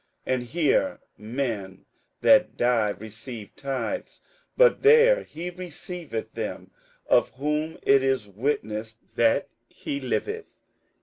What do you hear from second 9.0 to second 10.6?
that he liveth.